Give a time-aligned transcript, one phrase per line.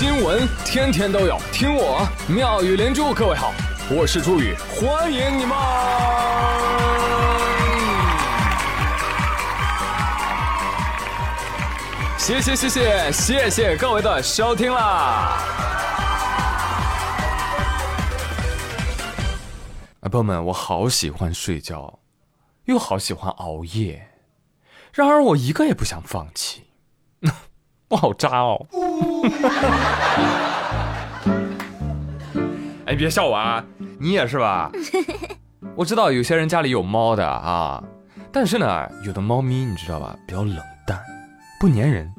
[0.00, 3.12] 新闻天天都有，听我妙语连珠。
[3.12, 3.52] 各位好，
[3.90, 5.54] 我是朱宇，欢迎你们！
[12.16, 15.36] 谢谢谢谢谢谢各位的收听啦！
[20.00, 21.98] 啊，朋友们，我好喜欢睡觉，
[22.64, 24.08] 又好喜欢熬夜，
[24.94, 26.68] 然而我一个也不想放弃。
[27.90, 28.66] 我好渣哦！
[32.86, 33.64] 哎，别笑我啊，
[33.98, 34.70] 你也是吧？
[35.76, 37.82] 我知道有些人家里有猫的啊，
[38.32, 40.56] 但是呢，有的猫咪你知道吧，比较冷
[40.86, 41.00] 淡，
[41.60, 42.12] 不粘人。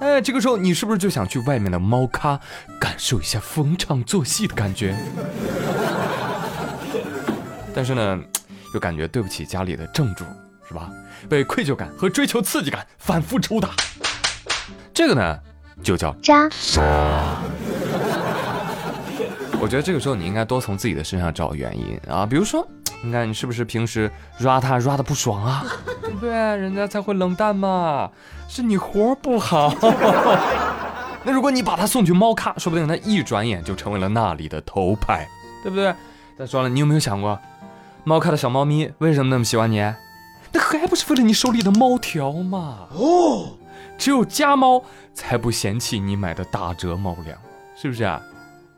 [0.00, 2.38] 哎，这个时候你是不是就想去外面的猫咖
[2.78, 4.94] 感受一下逢场作戏的感觉？
[7.74, 8.20] 但是呢，
[8.72, 10.24] 又感觉对不起家里的正主，
[10.68, 10.90] 是吧？
[11.28, 13.70] 被愧疚感和追求刺激感反复抽打。
[14.92, 15.38] 这个呢，
[15.82, 16.48] 就叫渣。
[19.60, 22.66] 我觉得这个时候你应该多从自己的身上找原因啊，比如说，
[23.02, 25.64] 你看你是不是平时 ra 他 ra 的不爽啊？
[26.02, 26.30] 对不对？
[26.30, 28.10] 人家才会冷淡嘛，
[28.46, 29.74] 是你活不好。
[31.24, 35.26] 那如果你把他送去猫咖，说不定他一转眼就成为了那里的头牌，
[35.62, 35.94] 对不对？
[36.38, 37.38] 再说了，你有没有想过，
[38.04, 39.78] 猫咖的小猫咪为什么那么喜欢你？
[40.52, 42.88] 那还不是为了你手里的猫条嘛？
[42.92, 43.56] 哦。
[43.96, 47.38] 只有家猫才不嫌弃你买的打折猫粮，
[47.76, 48.20] 是不是啊？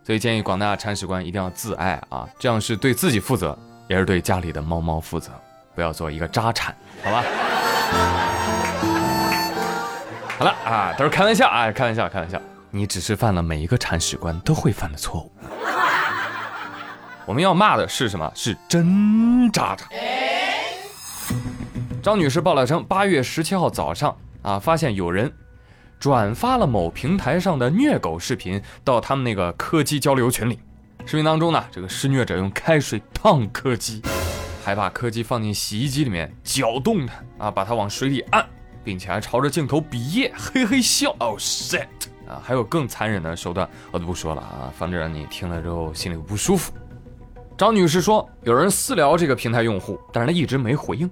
[0.05, 5.33] 所以建议广大铲屎官一定要自爱啊，这样是对自己负责，也是对家里的猫猫负责，
[5.75, 7.25] 不要做一个渣铲，好吧？
[10.39, 12.41] 好了啊，都是开玩笑啊，开玩笑，开玩笑。
[12.71, 15.33] 你只是犯了每一个铲屎官都会犯的错误。
[17.25, 18.31] 我们要骂的是什么？
[18.35, 19.87] 是真渣渣。
[22.03, 24.17] 张女士报了称，八月十七号早上。
[24.47, 24.59] 啊！
[24.61, 25.31] 发现有人
[25.99, 30.61] 转发了某平台上的虐狗视频到他们那个柯基交流群里。
[31.05, 34.01] 视频当中呢，这个施虐者用开水烫柯基，
[34.65, 38.47] 还把柯基放进洗衣机里面搅动它，啊，把它往水里按，
[38.85, 41.15] 并且还朝着镜头比耶，嘿嘿笑。
[41.19, 41.87] Oh shit！
[42.29, 46.73] 啊，还有更残忍的手段，我就不说了啊，防止让你听了之后心里不舒服。
[47.57, 51.11] 张女士说，有人私聊这个平台用户，但是他一直没回应。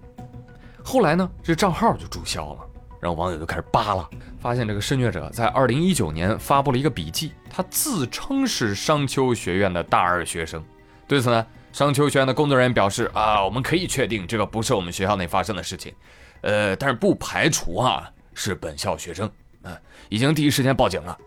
[0.85, 2.61] 后来呢，这账号就注销了。
[3.05, 4.09] 然后网友就开始扒了，
[4.41, 10.65] 发现这个施虐者在二零一九年发布了一个笔记，他自称是商丘学院的大二学生。
[11.07, 15.93] 对此呢，商丘学院的工作人员表示啊，我们可以确定这个不是我们学校内发生的事情，
[16.41, 19.77] 呃，但是不排除啊是本校学生，啊，
[20.09, 21.19] 已经第一时间报警了。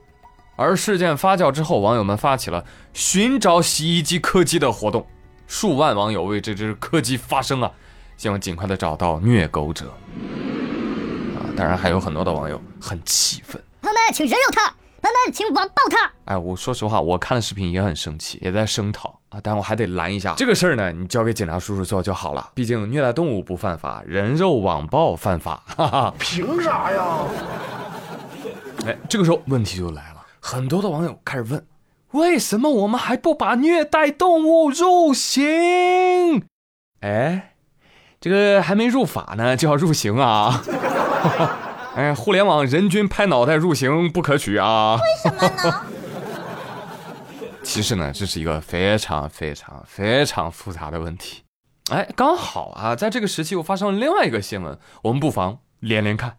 [0.56, 5.06] 而事件发酵之后，网友们发起了寻找洗衣机柯基的活动，
[5.46, 7.72] 数万网友为这只柯基发声啊，
[8.18, 9.94] 希望尽快的找到虐狗者。
[11.58, 14.68] 当然还有很多的网友很气愤，朋友们请人肉他，
[15.02, 16.12] 朋友们请网暴他。
[16.26, 20.92] 哎，我说实话，我看了视频也很生气，也在声讨啊，但我还得拦一下这个事儿呢。
[20.92, 25.64] 你交给警察叔叔做就好了，毕竟虐待动物不犯法，人肉网暴犯法。
[25.66, 27.26] 哈哈，凭啥呀？
[28.86, 31.66] 哎，这个时候问题就来了，很多的网友开始问，
[32.12, 36.44] 为什么我们还不把虐待动物入刑？
[37.02, 37.56] 哎，
[38.22, 40.64] 这个还没入法呢，就要入刑啊？
[41.96, 44.96] 哎，互联网人均拍脑袋入刑不可取啊！
[44.98, 45.86] 为什么呢？
[47.64, 51.44] 其实呢，这是一个非常非常非常复杂的问题。
[51.90, 56.38] 哎，刚好啊，在这个时期又发生了另外一个新闻，我们不妨连连看。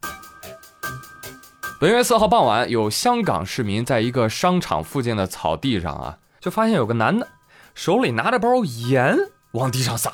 [1.81, 7.27] 本月四号傍晚，有香港市民在一个商场附近的草地上啊，就发现有个男的
[7.75, 9.16] 手里拿着包盐
[9.53, 10.12] 往地上撒。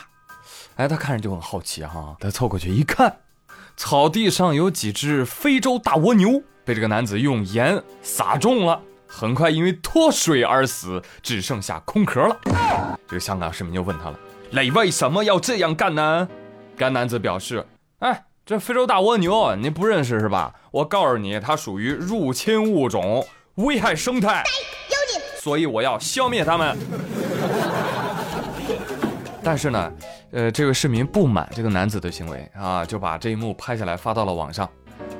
[0.76, 3.18] 哎，他看着就很好奇哈，他凑过去一看。
[3.76, 12.36] 草地上有几只非洲大蜗牛被这个男子用盐撒中了，很快因为脱水而死，只剩下空壳了。
[13.06, 14.18] 这个香港市民就问他了
[14.50, 16.28] ：“你为什么要这样干呢？”
[16.76, 17.66] 该男子表示
[18.00, 20.54] ：“哎，这非洲大蜗牛您不认识是吧？
[20.70, 23.26] 我告诉你，它属于入侵物种，
[23.56, 24.42] 危害生态，
[25.40, 26.76] 所以我要消灭它们。”
[29.44, 29.92] 但是呢，
[30.32, 34.68] 呃，这位市民不满这个男子的行为啊，就把这一幕拍下来发到了网上。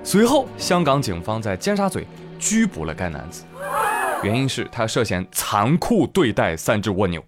[0.02, 2.06] 随后，香港警方在尖沙咀
[2.38, 3.44] 拘捕了该男子，
[4.22, 7.22] 原因是他涉嫌残酷对待三只蜗牛。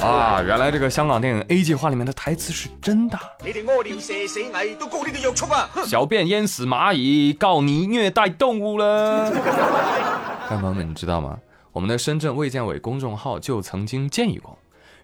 [0.00, 3.18] 啊，原来这个香港电影 A 计划里面的台词是真的。
[3.44, 5.68] 你哋屙尿射死蟻都告你哋虐畜啊！
[5.84, 9.30] 小便淹死蚂蚁告你虐待动物了。
[10.48, 11.38] 朋友们，你知道吗？
[11.72, 14.56] 我们的深圳卫健委公众号就曾经建议过。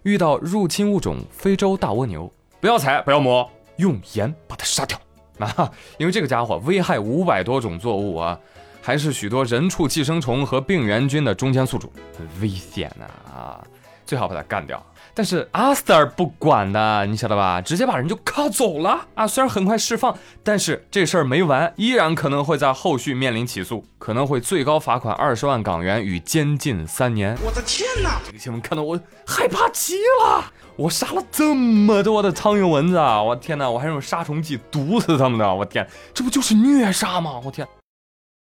[0.05, 2.31] 遇到入侵物种非洲大蜗牛，
[2.61, 4.95] 不要踩，不要摸，用盐把它杀掉
[5.39, 5.71] 啊！
[5.97, 8.39] 因为这个家伙危害五百多种作物啊，
[8.83, 13.65] 还是许多人畜寄生虫和病原菌的中间宿主，很危险呐啊！
[14.05, 14.83] 最好把他干掉。
[15.13, 17.61] 但是阿 Sir 不管的，你晓得吧？
[17.61, 19.25] 直接把人就铐走了啊！
[19.25, 27.37] 虽然很快释放，但是这事儿没完，依然可能会在后续面临起诉，可能会最高罚款二十万港元与监禁三年。
[27.45, 28.19] 我的天哪！
[28.25, 30.51] 这个新闻看到我害怕极了。
[30.75, 33.23] 我杀了这么多的苍蝇蚊子啊！
[33.23, 33.69] 我天哪！
[33.69, 35.55] 我还用杀虫剂毒死他们的！
[35.55, 37.39] 我天，这不就是虐杀吗？
[37.45, 37.65] 我天，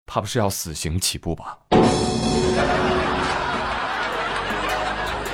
[0.05, 1.57] 怕不是要死刑起步吧？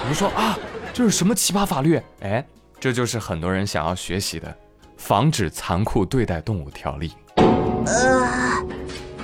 [0.08, 0.58] 你说啊？
[0.94, 2.02] 这是什么奇葩法律？
[2.22, 2.44] 哎，
[2.80, 4.48] 这就是很多人想要学习的
[4.98, 7.12] 《防止残酷对待动物条例》。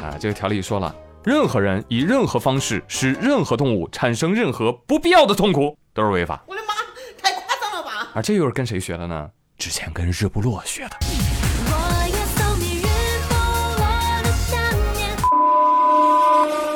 [0.02, 0.94] 啊，这个条例说了，
[1.24, 6.44] 任何人以任何方式使任何动物产生任何不必要的痛苦，都是违法。
[6.48, 6.74] 我的妈，
[7.18, 8.10] 太夸张了吧！
[8.14, 9.30] 而这又是跟谁学的呢？
[9.58, 10.98] 之前跟日不落学的。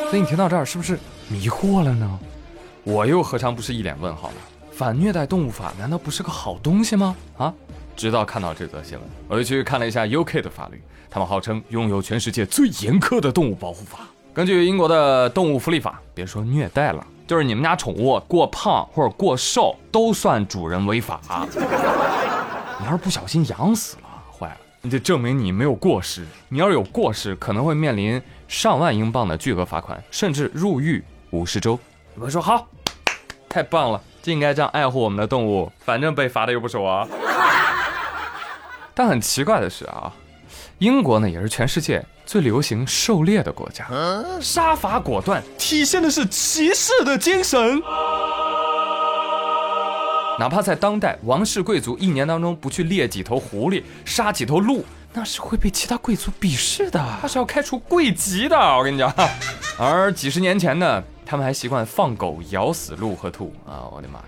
[0.09, 2.19] 所以你听到这儿是不是迷惑了呢？
[2.89, 4.35] 我又何尝不是一脸问号呢？
[4.71, 7.13] 反虐待动物法难道不是个好东西吗？
[7.37, 7.53] 啊！
[7.97, 14.07] 直到看到这则新闻，我又去看了一下 UK 的法律，他们号称拥有全世界最严苛的动物保护法。
[14.33, 21.19] 根据英国的动物福利法，别说虐待了，就是你们家宠物过胖或者过瘦，都算主人违法。
[22.79, 26.25] 你要是不小心养死了，坏了，你得证明你没有过失。
[26.47, 31.77] 你要是有过失，可能会面临上万英镑的巨额罚款，甚至入狱五十周。
[32.15, 32.67] 你们说好，
[33.57, 33.99] 太棒了。
[34.21, 37.07] 就应该这样爱护我们的动物，反正被罚的又不是我。
[38.93, 40.13] 但很奇怪的是啊，
[40.77, 43.87] 英国呢也是全世界最流行狩猎的国家，
[44.39, 47.81] 杀伐果断，体现的是骑士的精神。
[50.37, 58.55] 哪怕在当代，王室贵族一年当中不去猎几头狐狸，杀几头鹿，那是会被其他贵族鄙视的，他是要开除贵籍的。
[58.55, 59.11] 我跟你讲，
[59.79, 61.03] 而几十年前呢？
[61.27, 63.83] 他们还习惯放狗咬死鹿和兔啊！
[63.91, 64.25] 我的妈呀！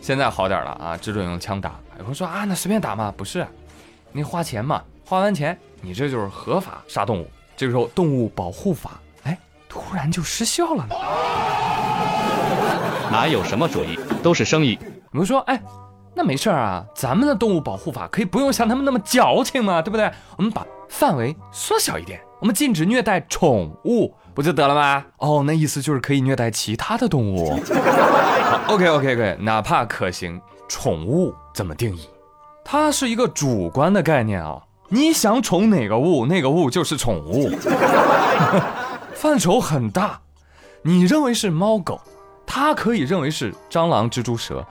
[0.00, 1.78] 现在好点了啊，只准用枪打。
[2.00, 3.14] 有人说啊，那随便打嘛？
[3.16, 3.46] 不是，
[4.10, 7.30] 你花钱嘛，花完钱你这就是合法杀动物。
[7.56, 9.38] 这个时候动物保护法哎，
[9.68, 10.94] 突然就失效了呢？
[13.12, 14.76] 哪有什么主意，都是生意。
[15.12, 15.62] 有人说哎，
[16.16, 20.10] 那没事啊，咱们的动物保护法可以不用像他们那么矫情嘛，对不对？
[20.36, 24.14] 我们把范围缩小一点，我们禁止虐待宠物。
[24.32, 25.04] 不就得了吗？
[25.18, 27.58] 哦，那意思就是可以虐待其他的动物。
[28.68, 32.08] OK OK OK，哪怕可行，宠物怎么定义？
[32.64, 34.62] 它是一个主观的概念啊。
[34.88, 37.50] 你想宠哪个物，那个物就是宠物，
[39.14, 40.20] 范畴很大。
[40.82, 42.00] 你认为是猫狗，
[42.46, 44.64] 它可以认为是蟑螂、蜘蛛、蛇。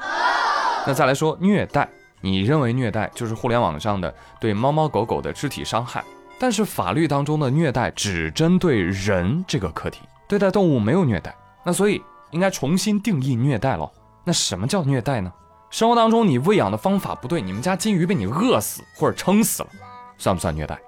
[0.88, 1.88] 那再来说虐待，
[2.22, 6.04] 你认为虐待就是互联网上的对猫猫狗狗的肢体伤害。
[6.42, 11.36] 但是法律当中的虐待只针对人这个课题，对待动物没有虐待，
[11.66, 12.02] 那所以
[12.32, 13.92] 应该重新定义虐待喽。
[14.24, 15.32] 那什么叫虐待呢？
[15.70, 19.70] 生活当中你喂养的方法不对，你们家金鱼被你饿死或者撑死了，
[20.18, 20.80] 算不算虐待？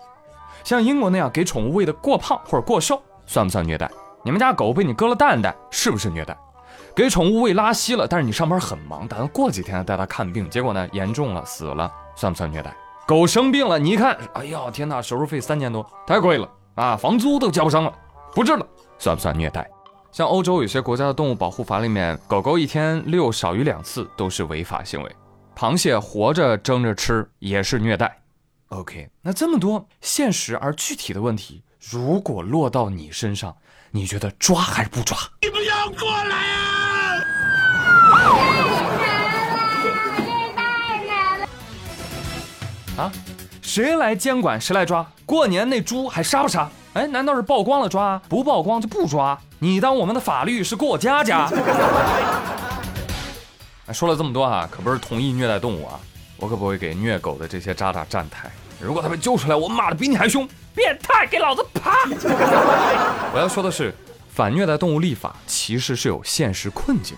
[0.63, 3.91] 像英国那样给宠物喂的过胖或者过瘦，算不算虐待？
[4.23, 6.37] 你们家狗被你割了蛋蛋，是不是虐待？
[6.95, 12.75] 给宠物喂拉稀了，但是你上班很忙，打算过几天带它看病，结果呢严重了死了，算不算虐待？
[13.07, 17.93] 狗生病了，你一看，哎呀，天哪，手术费三千多，太贵了啊，房租都交不上了，
[18.33, 18.65] 不治了，
[18.97, 19.69] 算不算虐待？
[20.11, 25.15] 像欧洲有些国家的动物保护法里面，狗狗一天遛少于两次都是违法行为，
[25.55, 28.17] 螃蟹活着蒸着吃也是虐待。
[28.69, 33.55] OK，那这么多现实而具体的问题，如果落到你身上，
[33.89, 35.17] 你觉得抓还是不抓？
[35.41, 36.70] 你不要过来啊！
[42.97, 43.11] 啊，
[43.61, 45.05] 谁来监管谁来抓？
[45.25, 46.69] 过年那猪还杀不杀？
[46.93, 49.37] 哎，难道是曝光了抓，不曝光就不抓？
[49.59, 51.49] 你当我们的法律是过家家？
[53.93, 55.99] 说了这么多啊，可不是同意虐待动物啊，
[56.37, 58.51] 我可不会给虐狗的这些渣渣站台。
[58.79, 61.91] 如果他被揪出来，我骂的比你还凶，变态，给老子爬！
[63.33, 63.93] 我要说的是，
[64.33, 67.17] 反虐待动物立法其实是有现实困境，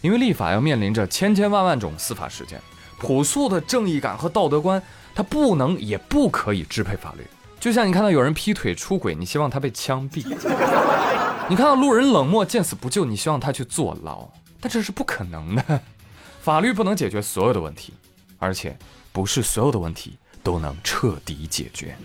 [0.00, 2.60] 因为立法要面临着千千万万种司法实践。
[2.98, 4.82] 朴素的正义感和道德观，
[5.14, 7.24] 它不能也不可以支配法律。
[7.58, 10.22] 就像你看到有人劈腿出轨，你希望他被枪毙；
[11.48, 14.28] 你看到路人冷漠见死不救，你希望他去坐牢。
[14.60, 15.80] 但这是不可能的，
[16.42, 17.94] 法律不能解决所有的问题，
[18.38, 18.76] 而且
[19.12, 21.96] 不是所有的问题都能彻底解决。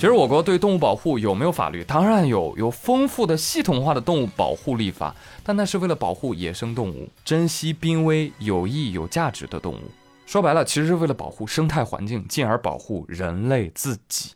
[0.00, 1.84] 其实我国对动物保护有没有法律？
[1.84, 5.14] 当然有，有丰富的系统化的动物保护立法，
[5.44, 9.90] 但那是为了保护野生动物，珍惜濒危、有益、有价值的动物。
[10.24, 14.30] 说白了，其实是为了保护生态环境，进而保护人类自己。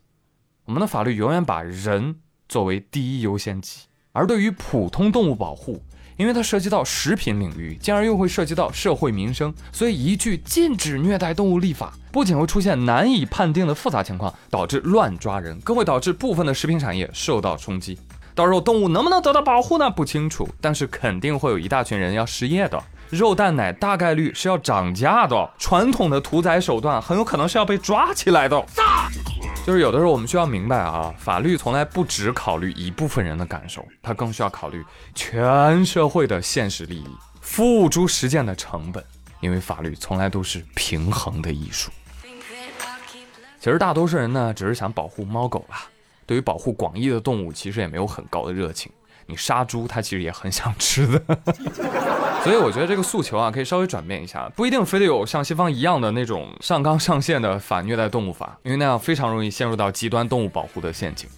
[0.67, 2.17] 我们的法律永远把人
[2.47, 5.81] 作为第一优先级，而对于普通动物保护，
[6.17, 17.99] 因为它涉及到食品领域，进而又会涉及到社会民生，所以一句禁止虐待动物立法，不仅会出现难以判定的复杂情况，导致乱抓人，更会导致部分的食品产业受到冲击。
[18.35, 19.89] 到时候动物能不能得到保护呢？
[19.89, 22.83] 不清楚，但是肯定会有一大群人要失业的。
[23.11, 28.61] 肉蛋奶大概率是要涨价的，传统的屠宰手段很有可能是要被抓起来的。
[29.65, 37.09] 就是有的时候我们需要明白啊，法律从来不只考虑一部分人的感受，它更需要考虑全社会的现实利益、
[37.41, 39.03] 付诸实践的成本，
[39.41, 41.91] 因为法律从来都是平衡的艺术。
[43.59, 45.89] 其实大多数人呢，只是想保护猫狗吧。
[46.27, 48.93] 对于保护广义的动物，其实也没有很高的热情。
[49.27, 51.23] 你杀猪，它其实也很想吃的。
[52.45, 61.29] 所以我觉得这个诉求啊，可以稍微转变一下，不一定非得有像西方一样的那种上纲上线的反虐待动物法，因为那样非常容易陷入到极端动物保护的陷阱。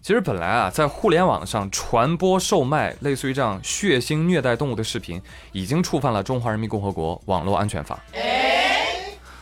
[0.00, 5.20] 其实本来啊，在互联网上传播售卖类似于这样血腥虐待动物的视频，
[5.52, 7.98] 已经触犯了《中华人民共和国网络安全法》。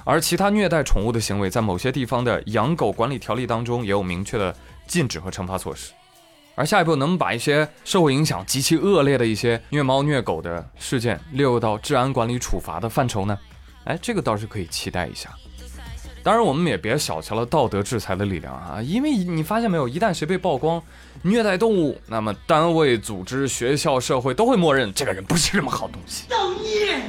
[0.05, 4.53] 而其他虐待宠物的行为，在某些地方的养狗管理条例当中也有明确的
[4.87, 5.93] 禁止和惩罚措施。
[6.55, 13.39] 而下一步能不能把一些社会影响极其恶劣的一些虐猫虐狗的事件列入到治安管理处罚的范畴呢？
[13.85, 15.31] 哎，这个倒是可以期待一下。
[16.23, 20.81] 当然，我们也别小瞧了道德制裁的力量啊，因为你发现没有，一旦谁被曝光
[21.23, 26.27] 虐待动物，那么单位、组织、学校、社会都会默认这个人不是什么好东西，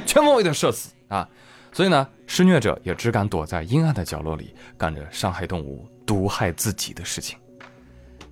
[0.04, 1.28] 全方位的社死啊。
[1.72, 7.38] 所以呢，施虐者也只敢躲在阴暗的角落里，干着伤害动物、毒害自己的事情。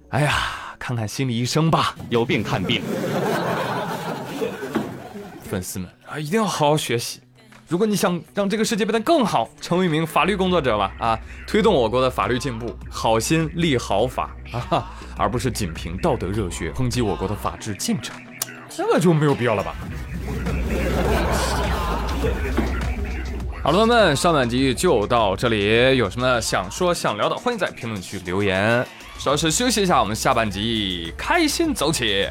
[0.09, 0.33] 哎呀，
[0.83, 2.83] 看看心理医生吧，有病看病。
[5.49, 7.21] 粉丝们啊，一定要好好学习。
[7.69, 18.21] 如果你想让这个世界变得更好，成为一名法律工作者吧，啊，推动我国的法律进步，好心立好法啊，而不是仅凭道德热血抨击我国的法治进程，
[18.69, 19.77] 这个就没有必要了吧。
[23.62, 25.97] 好了，朋友们，上半集就到这里。
[25.97, 28.85] 有什么想说想聊的，欢迎在评论区留言。
[29.23, 32.26] 主要是休息一下，我们下半集开心走起。